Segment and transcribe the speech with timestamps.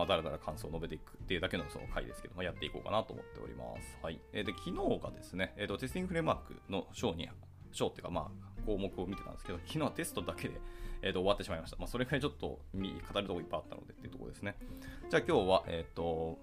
[0.00, 3.98] まあ、だらだら感想を述べていくっていうだけのその回ですけど、ま、やっていこうかなと思っております。
[4.02, 4.18] はい。
[4.32, 7.28] えー、で、昨日がですね、えーと、テスティングフレームワークの章に、
[7.72, 10.60] 章っていうか、まあ、項目を見てたんですけど、昨日はテストだけで、
[11.02, 11.76] えー、と終わってしまいました。
[11.76, 14.56] まあ、それくらいちょっと語るところいっぱいあったのでっていうところですね。
[15.10, 16.38] じゃあ今日は、えっ、ー、と、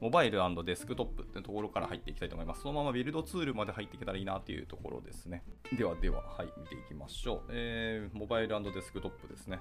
[0.00, 2.62] モバイルデスクトップってところから入っていきたいと思います。
[2.62, 5.42] そのままビルドツールまで入っていけたらいいなというところですね。
[5.72, 7.40] ではでは、はい、見ていきましょう。
[7.50, 9.58] えー、モバイルデスクトップですね。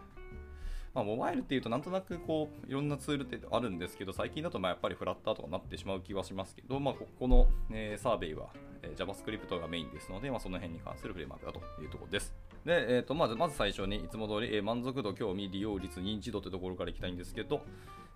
[0.95, 8.47] まあ、モバイルっていうとなんとなくこういろんなツールってあるんですけど最近だとまあやっぱりフラッターとかなってしまう気はしますけど、まあ、ここの、え、サーベイは、
[8.81, 12.33] え、JavaScript がメインですので、まあ、その辺に関するフレームワークだというところです。
[12.63, 17.61] で、えーとまずまず最初にいつも通り、え、満足度、興味、利用率、認知度というところからいきたいんですけど、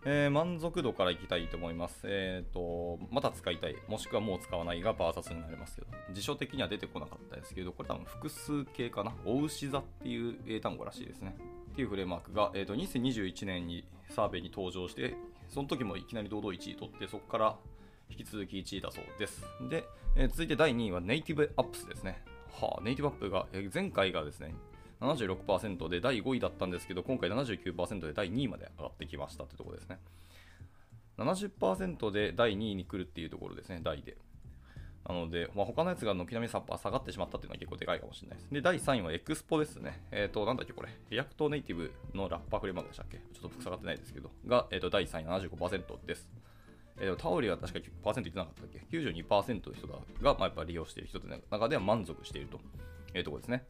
[0.06, 2.04] えー、満足度からいきたいと思います。
[2.06, 9.14] えっ、ー、と、また使いたい、もしくはもう使わないがバーサスになりますけど、辞書的には出てこなかったですけど、これ多分複数形かな。
[9.26, 11.36] お牛座っていう英単語らしいですね。
[11.80, 15.16] っていうフレームワークが、えーと、2021年にサーベイに登場して、
[15.48, 17.56] その時もいきなり堂々1位取って、そこから
[18.10, 19.46] 引き続き1位だそうです。
[19.70, 19.86] で、
[20.18, 22.22] えー、続いて第2位は Native Apps ですね。
[22.52, 24.54] はあ、 Native App が、えー、前回がですね、
[25.00, 30.00] 76%で第5位だったんですけど、今回79%で第2位まで上がってきましたってところですね。
[31.18, 34.18] 70%で第2位に来るっていうところですね、第で。
[35.10, 38.50] なので、まあ、他のやつが軒並み下がってしまったっていうのは結構でかいかもしれないです。
[38.52, 40.04] で、第3位は Expo ですね。
[40.12, 40.90] えっ、ー、と、なんだっけこれ。
[41.10, 43.18] React Native のラッパーフレームワークでしたっけ？
[43.18, 44.30] ちょっと下がってないですけど。
[44.46, 46.30] が、えっ、ー、と、第3位75%です。
[47.00, 52.60] えー、 Tauri は確かパーセント言ってなかったっけ ?92% の人が、まあ、やっぱ利用している人の中では満足していると
[53.18, 53.64] いうところですね。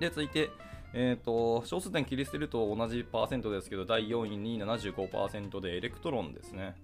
[0.00, 0.50] で、続いて、
[0.92, 6.74] えーと、小数点切り捨てると同じパーセントですけど、第4位に75%で Electron ですね。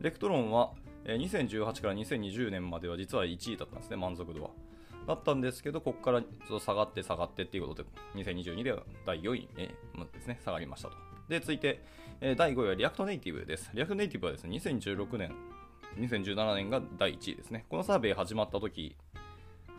[0.00, 0.72] Electron は、
[1.04, 4.50] え2018から2020年までは実は1位だったんですね、満足度は。
[5.06, 9.74] だったんですけど、ここからちょっと下がって下がってっていうことで、2022では第4位、え
[10.12, 10.96] ですね、下がりましたと。
[11.28, 11.84] で、続いて、
[12.20, 13.70] 第5位は React Native です。
[13.74, 15.34] React Native はですね、2016年、
[15.98, 17.66] 2017年が第1位ですね。
[17.68, 18.96] このサーベイ始まった時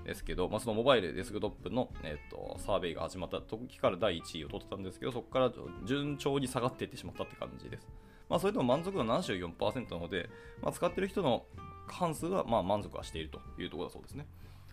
[0.06, 5.52] ですけど、まあ、そのモバイルデスクトップの、えーと、サーベイが始まった時から第1位を取ってたんですけど、そこから
[5.86, 7.88] 順調に下がっていってしまったって感じです。
[8.30, 10.30] まあ、それでも満足度74%なので、
[10.62, 11.46] まあ、使っている人の
[11.88, 14.26] 半数はまあ満足はしているというところだそうですね。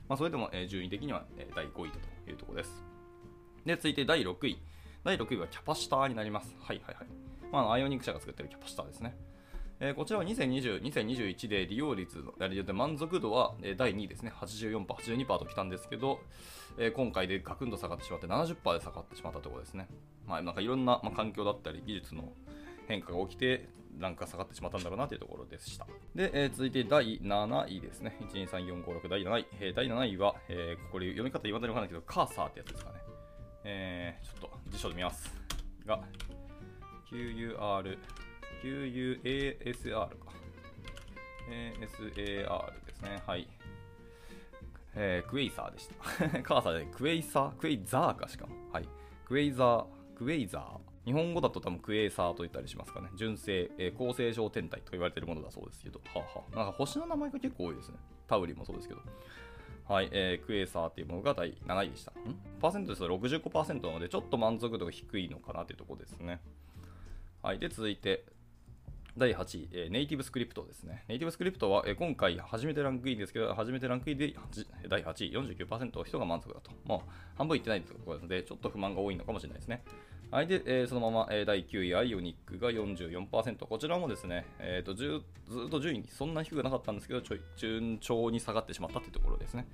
[0.09, 1.25] まあ、それでも、順位的には、
[1.55, 2.85] 第5位だというところです。
[3.65, 4.59] で、続いて第6位。
[5.05, 6.55] 第6位はキャパシターになります。
[6.61, 7.07] はいはいはい。
[7.51, 9.17] まあ、アイオニック社が作っているキャパシターですね。
[9.81, 16.21] えー、こちらは2020、2021で利用率の、満足度は、第2位ですね、84%、82%ときたんですけど、
[16.79, 19.89] えー、今回でガクンと下がってしまって70%で下がってしまったところですね。
[20.27, 22.33] まあ、なんかいろんな、まあ、環境だったり技術の
[22.88, 25.87] 変化が起きて、ランクが下がってしまったんだろうなというところでした。
[26.15, 28.16] で、えー、続いて第7位ですね。
[28.20, 29.47] 1、2、3、4、5、6、第7位。
[29.60, 32.98] えー、第7位は、えー、これ読み方言わないわかんないけど、カーサーってやつですかね。
[33.65, 35.31] えー、ちょっと辞書で見ます。
[35.87, 36.03] が、
[37.10, 37.98] QUR、
[38.62, 40.32] QUASR か。
[41.50, 43.22] ASAR ですね。
[43.26, 43.47] はい。
[44.94, 46.43] えー、クエイサーでした。
[46.43, 47.53] カーサーでクエイサー？
[47.53, 48.54] クエイザーかしかも。
[48.72, 48.88] はい。
[49.26, 50.92] クエイザー、クエイザー。
[51.05, 53.09] 日本語だと多分クエイサーと言ったりしますかね。
[53.17, 56.01] 純正、えー、構成上天体と言われているものだそうですけど。
[56.15, 57.97] はあ、はあ、なんか星の名前が結構多いですね。
[58.29, 59.01] タウリもそうですけど。
[59.89, 62.12] はい、えー、クエイサーっていうものが第7位でした。
[62.61, 66.41] パーセントですと65%なので、ちょっと満足度が低いのかなというところですね。
[67.43, 68.25] はい、で、続いて、
[69.17, 71.05] 第8位、えー、ネイティブスクリプトですね。
[71.09, 74.35] ネイティブスクリプトは、えー、今回初めてランクインですけど、初めてランクインで
[74.89, 76.71] 第8位、49%人が満足だと。
[76.87, 76.99] まあ、
[77.35, 79.83] 半分いってないということなので、ちょっと不満が多いのかもしれないですね。
[80.32, 83.66] はい、で、えー、そのまま、えー、第9位、アイオニックが44%。
[83.66, 85.20] こちらもですね、えーと、ず
[85.66, 89.66] っと順位そんな低くなかったんですけど、ちょい順調に下がってしまったというところですね。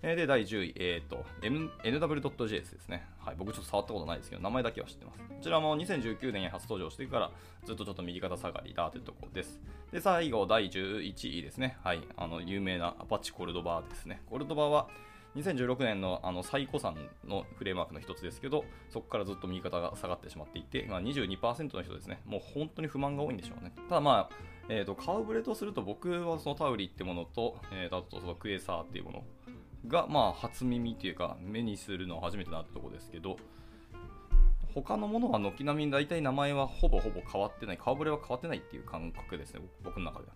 [0.00, 3.06] えで、第10位、え、ー、と、nw.js ですね。
[3.18, 5.18] はい、僕ちょっと触ったことないですけど、名前だけは知ってます。
[5.18, 7.30] こちらも2019年に初登場してから、
[7.66, 9.60] ずっとちょっと右肩下がりだというところです。
[9.92, 11.76] で、最後、第11位ですね。
[11.84, 14.22] はい、あの、有名なアパッチコルドバーですね。
[14.30, 14.88] コルドバーは、
[15.36, 16.94] 2016年のあの最古参
[17.26, 23.72] のフレームワークの一つですけど、そこからずっと右肩が下がってしまっていて、まあ、22%の人ですね、もう本当に不満が多いんでしょうね。
[23.88, 24.36] ただまあ、
[24.68, 29.24] えーと、顔ぶれとすると僕はその Tauri ってものと、えー、あとその Quasar っていうもの
[29.88, 33.36] が、まあ、初耳というか、目にするのは初めてなったところですけど、
[34.74, 40.32] 他のものは軒並み大体名前はほぼほぼ変わってない、顔ぶれは変わってないっていう感覚ですね、僕の中では。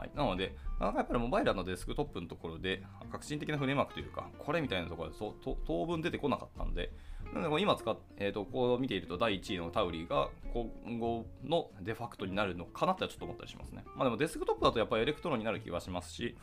[0.00, 6.90] はい、なので、なかなかやっぱりモバイルのデスクトップのところで、革新的なフレームワークというか、これみたいなところでと当分出てこなかったんで、
[7.34, 13.84] なので今使っ、えーと、こう見ていると第1位の Tauri が今後のデファクトになるのかなってちょっと思ったりしますね。
[13.94, 16.34] まあでもデスクトップだとやっぱり Electron になる気がしますし、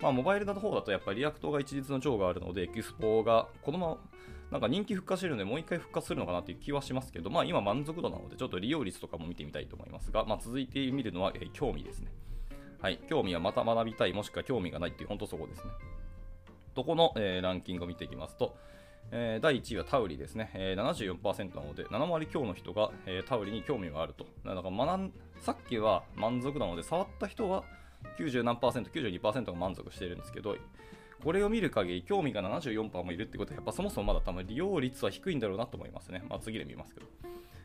[0.00, 3.98] まあ、モバイルの方だとやっぱり React が一日の長があるので、 Expo がこのまま
[4.50, 12.12] なんか人気復活してるので、もう一回復活するのかなっていう気はしますけど、まあ今満足度なので、ちょっと利用率とかも見てみたいと思いますが、まあ続いて見るのは、え、興味ですね。
[12.80, 15.70] はい、興味はまた学びたい、もしくは興味がないっていう、本当そこですね。
[16.74, 18.54] とこの、えー、ランキングを見ていきますと、
[19.10, 24.26] えー、第1位は Tauri ですね、えー、74%なので、7割強の人が、え、 Tauri に興味があると。
[24.44, 27.64] だから学んさっきは満足なので、触った人は
[28.18, 30.56] 90何パーセント、92%が満足しているんですけど、
[31.22, 36.22] これを見る限り興味が74%もいるってことは、やっぱそもそもまだ多分利用率は低いんだろうなと思いますね。
[36.28, 37.06] まあ、次で見ますけど。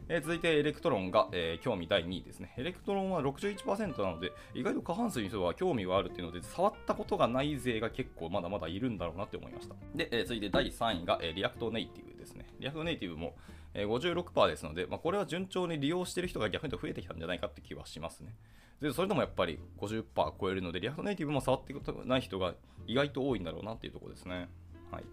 [0.10, 2.54] えー、続いて Electron が、えー、興味第2位ですね。
[2.58, 9.76] Electron は61%なので、意外と過半数の人は興味があるっていうので、触ったことがない勢が結構まだまだいるんだろうなって思いました。
[9.96, 12.46] で、えー、続いて第3位が、えー、 React Native ですね。
[12.60, 13.36] React Native も、
[13.74, 18.36] えー、56%ですので、まあ、これは順調に利用してる人が逆に増えてきたんじゃないかって気はしますね。
[18.82, 20.04] でそれでもやっぱり50%
[20.40, 21.74] 超えるので、 React Native も触って
[22.06, 22.54] ない人が
[22.88, 24.50] 意外と多いんだろうなっていうところですね。
[24.92, 25.04] はい。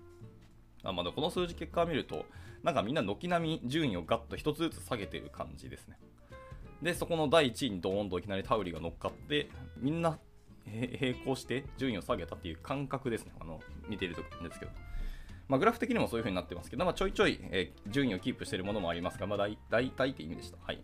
[0.83, 2.27] あまだこの数字結果を見ると、
[2.63, 5.99] なんかみんな軒並み順位をガッと1つずつ下げてる感じですね。
[6.83, 10.19] で、そこの第1位にドーンといきなり Tauri が乗っかって、みんな
[10.67, 13.33] 並行して順位を下げたっていう感覚ですね。
[13.41, 14.73] あの見ているとですけど。
[15.49, 20.59] まあ、グラフ的にもそういう風になってますけど、まあ、ちょいちょい、え、順位をキープしているものもありますが、まあ、大大体って意味でした。
[20.63, 20.83] はい。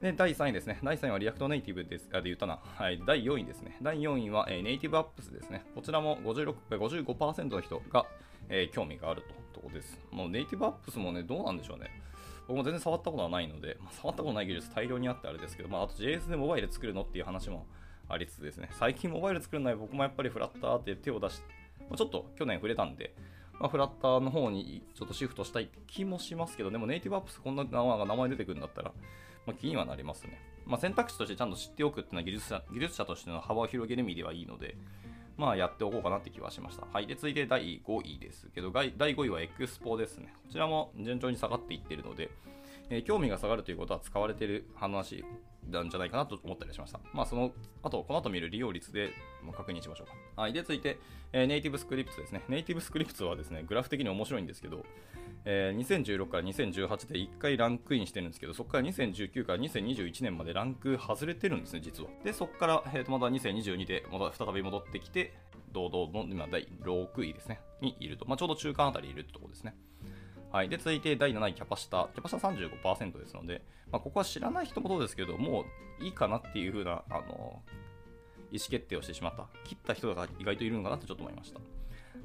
[0.00, 0.78] で、第3位ですね。
[0.82, 2.08] 第3位は React Native です。
[2.12, 2.60] あ、で言ったな。
[2.64, 3.00] はい。
[3.06, 3.76] 第4位ですね。
[3.82, 5.64] 第4位は、えー、 Native Apps ですね。
[5.74, 8.06] こちらも56 55%の人が、
[8.48, 9.98] えー、興味があるととこです。
[10.10, 11.90] もう Native Apps もね、どうなんでしょうね。
[12.46, 17.66] 僕も全然触ったことはないので、まあ、触ったことない技術大量にあってあれですけど、まあ、あと JS でモバイル作るのっていう話も
[18.08, 21.44] ありつつですね、最近モバイル作るのは僕もやっぱりフラッターって手を出して、
[21.80, 23.14] まあ、ちょっと去年触れたんで、
[23.58, 28.92] まあ、フラッターの方にちょっとシフトしたい気もしますけど、でもネイティブアップスこんな名前出てくるんだったら、
[29.46, 30.38] まあ、気にはなりますね。
[30.66, 34.76] まあ、選択肢としてちゃんと知っておくっていうのは技術者技術者としての幅を広げる意味ではいいので、
[35.36, 36.86] まあ、やっておこうかなって気はしました。
[36.92, 37.06] はい。
[37.06, 40.32] で、続いて第5位ですけど、第5位はエクスポですね。
[40.46, 42.30] こちらも順調に下がっていってるので、
[42.90, 45.24] えー、興味が下がるということは使われてる話
[45.70, 47.00] なんじゃないかなと思ったりしました。
[47.12, 47.52] まあ、その
[47.82, 49.12] 後、この後見る利用率で
[49.56, 50.06] 確認しましょう
[50.36, 50.42] か。
[50.42, 50.52] はい。
[50.52, 50.98] で、続いて、
[51.32, 52.42] えー、ネイティブスクリプトですね。
[52.48, 54.84] ネイティブスクリプトはですね、グラフ的に面白いんですけど、
[55.44, 62.10] えー、2016から2018で1回ランクインしてるんですけど、そこから2019から2021年までランク外れてるんですね、実は。
[62.24, 65.34] で、そこから、えー、とまた2022でまた再び戻ってきて、
[65.72, 68.24] 堂々の今第6位ですね、にいると。
[68.26, 69.74] まあ、ちょうど中間あたりいるってところですね。
[70.54, 70.68] はい。
[70.68, 72.08] で、続いて第7位、キャパシタ。
[72.14, 75.64] キャパシタ35%ですので、まあ、ここは知らない人もそうですけど、も
[76.00, 77.60] ういいかなっていう風な、あの、
[78.52, 79.48] 意思決定をしてしまった。
[79.64, 81.58] 切った人が意外といるのかなってちょっと思いました。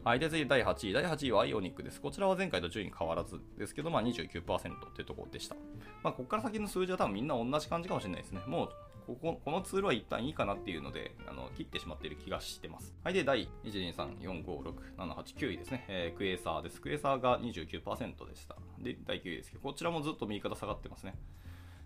[0.03, 0.93] はい、で次第8位。
[0.93, 1.99] 第8位はアイオニックです。
[1.99, 5.55] こちらは前回と順位変わらずですけど、まあ、29%というところでした。
[6.03, 8.41] まあ、ここから先の数字は多分みんな同じ感じかもしれないですね。
[8.45, 8.69] もう
[9.09, 12.93] こここのツールは一旦いいかなっていうので、あの切ってしまっている気がしてます。
[13.03, 15.85] はい、で、第1、2、3、4、5、6、7、8、9位ですね。
[15.87, 16.79] えー、クエーサーです。
[16.79, 18.55] クエーサーが29%でした。
[18.77, 21.15] で、第9位ですけど、こちらもずっと右肩下がってますね。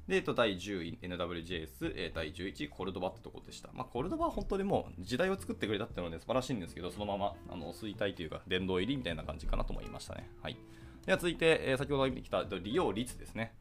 [0.07, 3.69] で、えっと、第10位、NWJS、えー、第11位、 Cordova ってとこでした。
[3.73, 10.29] まあ、 Cordova は本当にもう時代を作ってくれたっていうので素晴らしいんですけど、そのままあの衰退というか、殿堂入りみたいな感じかなと思いましたね。
[10.41, 10.57] はい。
[11.05, 13.53] では続いて、えー、先ほど見てきた利用率ですね。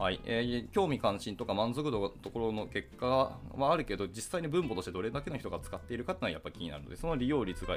[0.00, 3.38] はい、えー、興味関心とか満足度のところの結果は
[3.70, 7.76] あるけど、実際に分母としてどれだけの人が使っているかっていうのはやっぱ気になるので、その利用率が、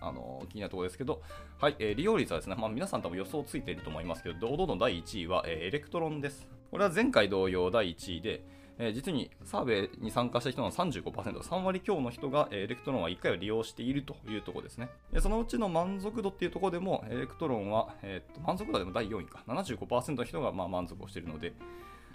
[0.00, 1.22] あの気になるところですけど、
[1.60, 6.48] はい、えー、利用率はですね、まあ、皆さん多分予想ついていると思いますけど、堂々の第1位は、えー、 Electron です。
[6.72, 8.42] これは前回同様第1位で、
[8.78, 14.88] えー、実にサーベイに参加した人の35%、3割強の人が、 Electron は1回を利用しているというところですね。
[15.12, 21.52] でそのうちの満足度っていうところでも、 Electron は、えー、と満足度でも第4位か、75%の人がまあ満足をしているので、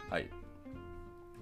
[0.10, 0.30] はい。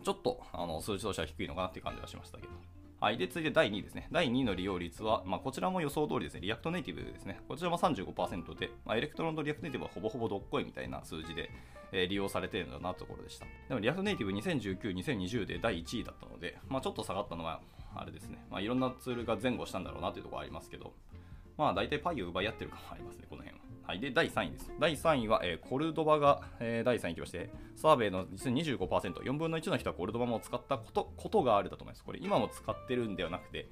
[0.04, 2.75] ちょっとあの数字としては低いのかなっていう感じはしましたけど。
[3.00, 3.18] はい。
[3.18, 4.08] で、続いて第2位ですね。
[4.12, 6.42] 第2位の利用率は、まあ、こちらも予想通りですね。
[6.42, 7.40] React Native ですね。
[7.48, 11.52] こちらも35%で、まあ、 Electron と React Native はほぼほぼどっこいみたいな数字で、
[11.92, 13.46] えー、利用されているんだなというところでした。
[13.68, 17.62] でも、 React Native 2019、2020で第1位だったので、まあ、ちょっと下がったのは、
[17.96, 18.44] あれですね。
[18.50, 20.94] まあ、いろんなツールが前後したんだろうなというところはありますけど、
[21.58, 23.65] まあ、大体パイを奪い合ってる感もありますね、この辺は。
[23.88, 24.72] はい、で第3位です。
[24.80, 32.04] 第3位は、えー、 Cordova が、えー、第3位きまして、サーベイの実に25%、4分の1の人は Cordova も使ったことことがあるだと思います。
[32.04, 33.70] これ、今も使ってるんではなくて、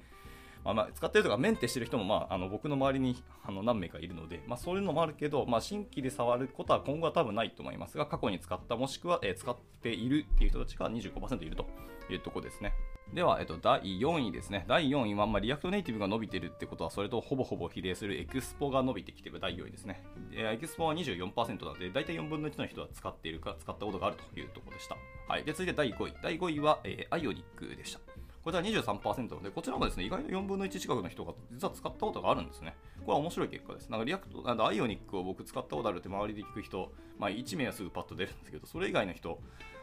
[0.64, 11.66] まあ、まあ使ってるとかメンテしてる人も、まあ、あの僕の周りにあの何名かいるので、まあ、そういうのもあるけど、まあ、新規で触ることは今後は多分ないと思いますが、過去に使ったもしくは、えー、使っているっていう人たちが25%いると
[12.10, 12.72] いうところですね。
[13.12, 14.64] では、えっと、第4位ですね。
[14.66, 20.02] 第4位は、まあ、 React Native が伸びてるってことは、それとほぼほぼ比例する Expo が伸びてきてる第4位ですね。
[20.32, 24.96] Expo は24%なので、大体4分の1の人は使っているか、使ったことがあるというところでした。
[25.28, 25.44] はい。
[25.44, 26.14] で、続いて第5位。
[26.22, 28.13] 第5位は、えー、 Ionic でした。
[28.44, 32.74] こちら23%なので、こちらもですね、意外と4分の1近くの人が実は使ったことがあるんですね。
[33.00, 33.88] これは面白い結果です。
[33.88, 39.40] なんか React、なん Ionic を僕使ったことあるって周りで聞く人、まあ1名はすぐパッと出るんですけど、それ以外の人、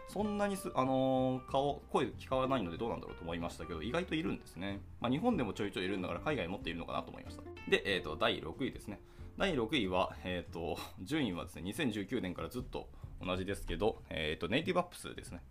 [0.09, 4.79] そんなにす、あのー、顔、声聞かないのでどうなんだろうと思いましたけど、意外といるんですね。
[4.99, 7.41] まあ日本でもちょいちょいいるんだから海外に持っているのかなと思いました。
[7.67, 8.99] で、えっ、ー、と、第6位ですね。
[9.37, 12.89] 第6位は、えっ、ー、と、順位はですね、2019年からずっと
[13.25, 15.41] 同じですけど、えっ、と、ネイティブアップスですね。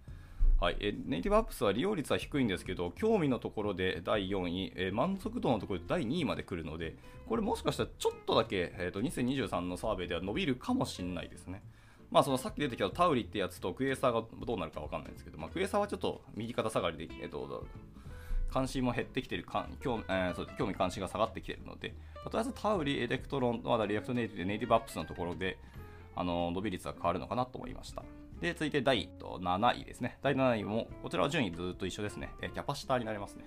[0.61, 11.63] はい、えネイティブアップスは利用率は低いんですけど、興味のところで第4位、え満足度のところで第2位まで来るので、これもしかしたらちょっとだけ、えーと、2023のサーベイでは伸びるかもしれないですね。
[12.11, 17.67] まあ、そのさっき出てきた Tauri ってやつと Quasar がどうなるか分かんないんですけど、まあ、 Quasar はちょっと右肩下がりで、えーと、
[18.53, 25.57] 関心も減ってきてるか興,、えー、そう興味関心が下がってきてるので、とりあえず Tauri、 Electron、まだ React Native Native Apps のところで、
[26.17, 28.03] あの伸び率は変わるのかなと思いました。
[28.41, 30.19] で、続いて第7位ですね。
[30.23, 32.33] 第7位も、こちらは順位ずっと一緒ですね。
[32.41, 33.45] Capacitor になりますね。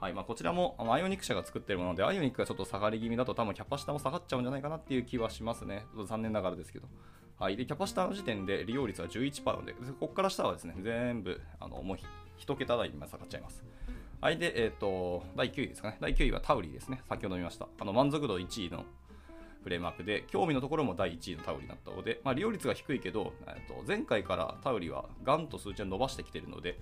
[0.00, 5.86] はいまあ、こちらもアイオニック社が作ってるもので、アイオニックがちょっと下がり気味だと多分キャパシタも下がっちゃうんじゃないかなっていう気はしますね。
[5.94, 6.88] ちょっと残念ながらですけど。
[7.38, 11.96] はい、でキャパシタの時点で利用率は11%なので、ここから下はですね、全部、あのもう
[12.38, 13.64] 1桁台に下がっちゃいます。
[14.20, 15.98] はい、で、えっ、ー、と、第9位ですかね。
[16.00, 17.02] 第9位はタウリーですね。
[17.08, 17.68] 先ほど見ました。
[17.80, 18.84] あの満足度1位の
[19.62, 26.78] フレームワークで、興味のところも第1位のタウリになったので、まあ、利用率が低いけど、えー、と前回からタウリはガンと数値を伸ばしてきているので、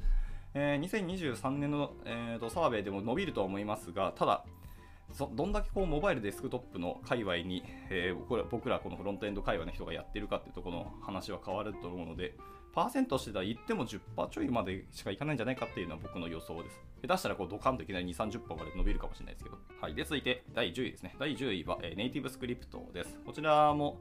[0.54, 4.44] えー、2023年の、えー、とサーベイでも伸びるとは思いますが、ただ、
[5.32, 12.34] どんだけこうモバイルデスクトップの界隈に、えー、僕らこのフロントエンド界隈の人がやってるかっていうとこの話は変わると思うので、
[12.72, 16.80] パーセントしてたら言っても10%ちょいまでしかいかないんじゃないかっていうのは僕の予想です。
[17.02, 19.58] 下手したらこうドカンといきなり2、30%まで伸びるかもしれないですけど。
[19.80, 19.94] はい。
[19.94, 21.16] で、続いて第10位ですね。
[21.18, 23.18] 第10位は、え、ネイティブスクリプトです。
[23.24, 23.98] こちらも、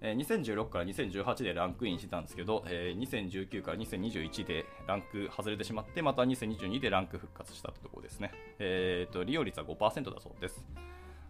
[0.00, 8.32] え、2016から2018でランクインしてたんですけど、え、2019から2021でランク外れてしまって、また2022でランク復活したってところですね。
[8.58, 10.64] えーと、利用率は5%だそうです。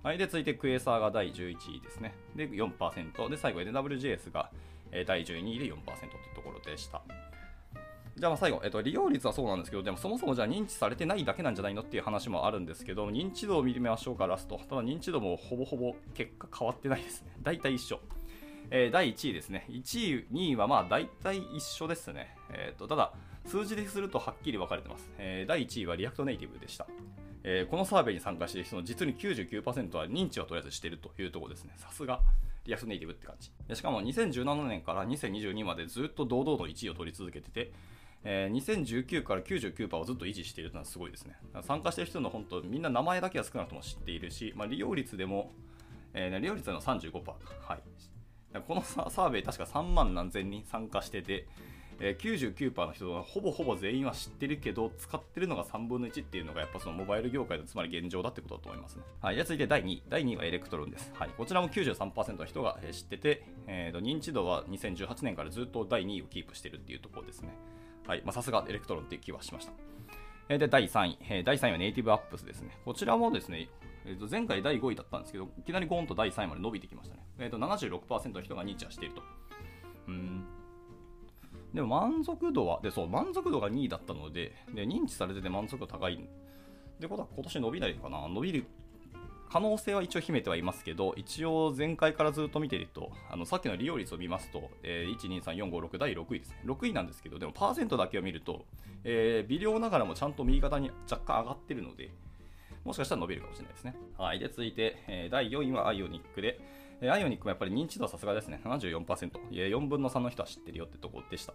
[0.03, 0.19] はい。
[0.19, 2.15] で、続いてクエーサーが第11位ですね。
[2.37, 3.31] で、4%。
[3.31, 4.51] で、最後 NWJS が
[4.95, 7.03] え第12位で4%というところでした。
[8.17, 14.61] じゃあ最後、えっと、利用率はそうなんですけど、でもそもそもじゃあ認知されてないだけなんじゃないのっていう話もあるんですけど、認知度を見てみましょうか、ラスト。
[14.69, 17.33] ただ認知度もほぼほぼ結果変わってないですね。
[17.43, 17.99] 大体一緒。
[18.71, 19.67] えー、第1位ですね。
[19.69, 22.37] 1位、2位はまあ大体一緒ですね。
[22.53, 23.13] えっ、と、ただ、
[23.47, 25.11] 数字でするとはっきり分かれてます。
[25.19, 26.87] えー、第1位は React Native でした。
[27.45, 31.75] えー、このサーベイに参加している人の実に99%は認知はとりあえずしているというところですね。
[31.77, 32.21] さすが。
[32.65, 33.51] React Native って感じ。
[33.77, 37.73] しかも2017年から2022までずっと堂々の1位を取り続けてて、
[38.25, 41.37] えー、2019から99%をずっと維持しているのはすごいですね。
[41.63, 45.53] 参加している人の本当、みんな名前だけは少なくとも知っているし、まあ、利用率でも、
[46.15, 47.23] えー、利用率の35%。
[47.61, 48.61] はい。
[48.67, 51.47] このサーベイ確か3万何千人参加してて、
[52.01, 59.03] え、99%の人がほぼほぼ全員は知ってるけど、使ってるのが3分の1っていうのが、やっぱそのモバイル業界のつまり現状だってことだと思いますね。
[59.21, 59.35] はい。
[59.35, 60.03] じゃ続いて第2位。
[60.09, 61.13] 第2位は Electron です。
[61.15, 61.31] はい。
[61.37, 67.57] こちらも93%の人が知ってて、えーと、認知度は2018年からずっと第2位をキープしてるっていうところですね。
[68.07, 68.23] はい。
[68.25, 69.73] ま、さすが Electron っていう気はしました。
[70.49, 71.19] えで、第3位。
[71.31, 72.77] え第3位は Native Apps ですね。
[72.85, 73.69] こちらもですね、
[74.05, 77.23] えー、と前回第5位だったんですけど、いきなりゴーンと第3位まで伸びてきましたね。
[77.39, 79.23] えー、と76%の人が認知はしていると。
[80.09, 80.45] うん
[81.75, 86.15] でも満足度は、で、そう、満足度が2位だったので、で認知されてて満足度高い。
[86.15, 86.19] っ
[87.01, 88.29] てことは今年伸びないのかな？
[88.29, 88.65] 伸びる
[89.51, 96.61] 可能性は一応秘めてはいますけど、一応前回からずっと見てると、あのさっきの利用率を見ますと、えー、1、2、3、4、5、6、第6位ですね。
[96.65, 98.65] 6位なんですけど、でもパーセントだけを見ると、
[99.05, 102.11] えー、微量ながらもちゃんと右肩に若干上がってるので、
[102.85, 103.97] もしかしたら伸びるかもしれないですね。
[104.19, 104.39] はい。
[104.39, 106.61] で、続いて、えー、第4位はアイオニックで、
[107.05, 108.61] えアイオニックもやっぱり認知度はさすがですね。
[108.65, 109.31] 74%。
[109.51, 111.53] いや、4分の3の人は知ってるよってとこでした。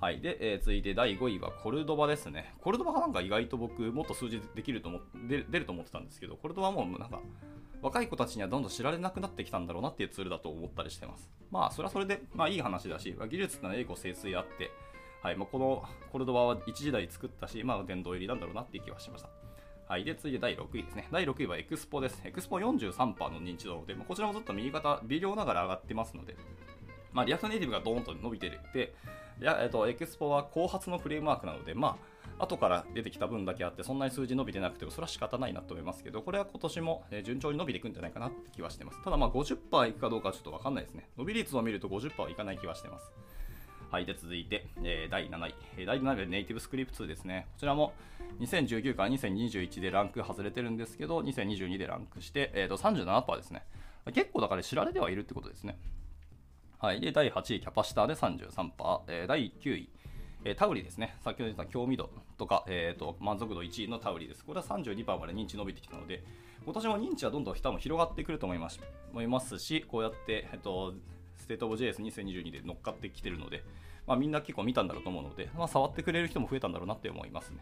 [0.00, 0.20] はい。
[0.20, 2.54] で、えー、続いて第5位はコルドバですね。
[2.62, 7.20] コルドバがなんか意外と僕、もっと数字できると思出ると思ってたんですけど、コルドバもなんか、
[7.82, 11.30] 若い子たちにはどんどん知られなくなってきたんだろうなっていうツールだと思ったりしてます。
[11.50, 14.70] まあ、それはそれで、まあいい話だし、技術ってのは英語清水あって、
[15.22, 19.47] はい、まあ、このコルドバは一時代作ったし、まあ、殿堂入りなんだろうなっていう気はしました。
[19.88, 20.04] はい。
[20.04, 21.08] で、次いで第6位ですね。
[21.10, 22.20] 第6位はエクスポです。
[22.22, 26.36] エクスポ43%の認知度で、まあ、こちらもずっと右肩、微量ながら上がってますので、
[27.10, 28.60] まあ、 React Native がドーンと伸びてる。
[28.74, 28.94] で、
[29.40, 31.96] やえっと、 Expo は後発のフレームワークなので、ま
[32.38, 39.02] あ、後から出てきた分だけあって、そんなに数字伸びてなくても、それは仕方ないなと思いますけど、これは今年も順調に伸びていくんじゃないかなって気はしてます。
[39.02, 41.08] ただ、まあ50%いくかどうかはちょっとわかんないですね。
[41.16, 43.10] 伸び率を見ると50%はいかない気はしてます。
[43.90, 45.54] はい、で続いて、えー、第7位。
[45.78, 47.46] え、第7位は NativeScript 2ですね。
[47.54, 47.94] こちらも
[48.38, 53.64] 2019から2021でランク外れてるんですけど、2022でランクして、えー、と37%ですね。
[54.12, 55.78] 結構だから知られてはいるってことですね。
[56.78, 57.00] はい。
[57.00, 59.00] で、第8位、 Capacitor で33%。
[59.08, 59.88] えー、第9位、
[60.44, 61.16] えー、 Tauri ですね。
[61.24, 64.44] 先ほど言った興味度とか、えーと、満足度1位の Tauri です。
[64.44, 66.22] これは32%まで認知伸びてきたので、
[66.64, 68.78] 今年も認知はどんどん人も広がってくると思います
[69.12, 70.92] 思いますし、こうやって、えっと、
[71.48, 73.64] State of JS2022 で乗っかってきてるので、
[74.06, 77.56] まあ、みんな結構見たんだろうと思うので、まあ、触ってくれる人も増えたんだろうなって思いますね。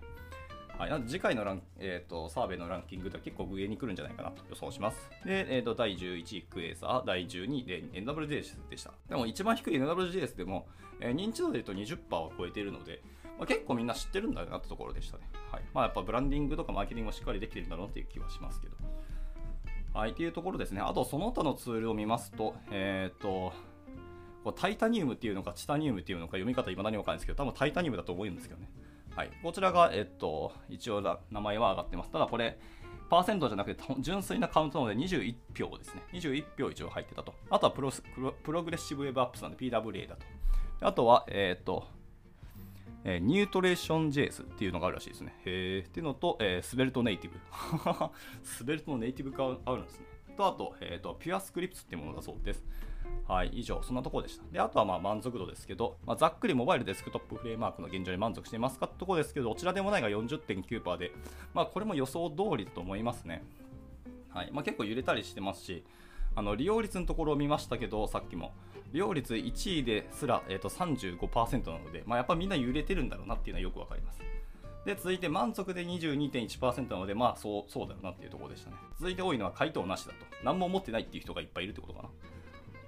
[0.77, 5.09] はい、次回のラン、えーと、サーベイのランキングでは結構上に来るんじゃないかなと予想します。
[5.25, 8.93] で、えーと、第11位 Quasar、第12位で NWJS でした。
[9.09, 10.67] でも一番低い NWJS でも、
[11.01, 13.01] えー、認知度で言うと20%を超えているので、
[13.39, 15.23] まあ、結構みんな知ってるんだなってところでしたね。
[15.53, 18.75] はいまあ、やっぱブランディングとかマーケティングもしっかりできてるんだろうっていう気はしますけど。
[19.97, 20.83] はい、っていうところですね。
[20.83, 23.55] あと、その他のツールを見ますと、えっ、ー、と、
[24.47, 28.71] こうタイタニウムっていうのか、チタニウムっていうのか、読み方今何もわかんないですけど、多分タイタニウムだと思うんですけどね。
[29.17, 31.01] はい、こちらが、えっと、一応
[31.33, 32.11] 名前は上がってます。
[32.13, 32.57] ただこれ、
[33.11, 35.35] パーセントじゃなくて純粋なカウントなので21
[35.69, 36.03] 票ですね。
[36.13, 37.35] 21票一応入ってたと。
[37.51, 40.25] あとはプロプログレッシブウェブアップスなんで PWA だと。
[40.81, 41.89] あとは、えっ、と、
[43.03, 45.35] えー、ニュートレーション JS っていうのがあるらしいですね。
[45.45, 47.39] へーっていうのと、えー、スベルトネイティブ。
[48.47, 50.07] スベルトのネイティブ化あるんですね。
[50.37, 52.65] と、あと、え、ー、と、ピュアスクリプトっていうものだそうです。
[53.29, 54.45] はい、以上、そんなところでした。
[54.53, 61.13] で、あとはまあ満足度ですけど、まあ、ざっくりモバイルデスクトップフレームワークの現状に満足していますかってところですけど、どちらでもないが40.9%で、
[61.53, 63.43] まあ、これも予想通りだと思いますね。
[64.31, 65.85] はいまあ、結構揺れたりしてますし、
[66.37, 68.53] あの利用率のところを見ましたけど、さっきも。
[68.93, 74.21] 利用率1位ですら、えー、と35%なので、まあ、やっぱみんな揺れてるんだろうなっていうのはよくわかります。
[74.85, 78.77] で、続いて満足で22.1%なので、まあそうそうだよなっていうところでしたね。
[78.99, 80.19] 続いて多いのは回答なしだと。
[80.45, 82.09] 何も持ってないっていう人がいっぱいいるってことかな。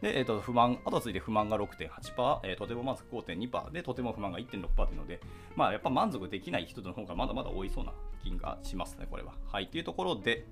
[0.01, 5.21] で、えー、と不満、あと続いて不満が6.8%、えー、とても満足5.2%で、とても不満が1.6%というので、
[5.57, 9.33] まあ、やっぱ満足できない人の方がまだまだ多いそうな気がしますね、これは。
[9.51, 10.47] はい、というところで、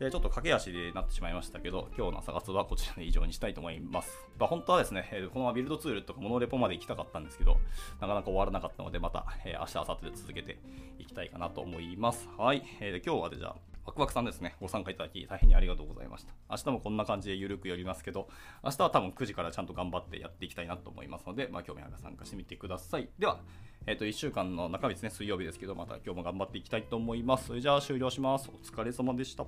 [0.00, 4.10] えー、ちょっと駆け足でなってしまいましたけど、今日の朝活はこちらで以上にしたいと思います。
[4.38, 7.56] まあ、本当はですね、えー、このままビルドツールとかモノレポまで行きたかったんですけど、
[8.00, 10.58] なかなか終わらなかったので、また、えー、明日、明後日で続けて
[10.98, 12.28] いきたいかなと思います。
[12.36, 16.32] はい、えー、今日はでじゃあ、ワクワクさんですね、ご参加いただき大変にありがとうございました。
[16.50, 18.28] 明日もこんな感じでゆるくやりますけど、
[18.62, 23.10] 明日は多分9時からちゃんと頑張ってやっていきたいなと思いますので、まあ、興味ある方参加してみてください。
[23.18, 23.40] では、
[23.86, 27.48] えっ、ー、と、1週間の中日ですね、水曜日ですけど、また今日も頑張っていきたいと思います。
[27.48, 28.50] それじゃあ終了します。
[28.50, 29.44] お疲れ様でした。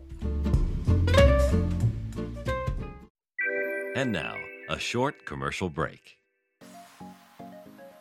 [3.99, 4.35] And now,
[4.68, 5.99] a short commercial break.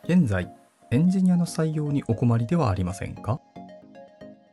[0.04, 0.54] 現在、
[0.92, 3.40] エンジニアの採用にお困りではありませんか？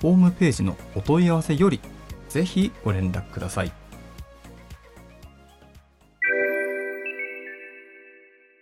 [0.00, 1.80] ホームページのお問い合わせより
[2.28, 3.72] ぜひご連絡ください。